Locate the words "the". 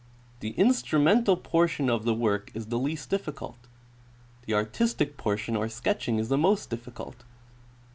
0.39-0.53, 2.05-2.13, 2.69-2.79, 4.47-4.53, 6.27-6.39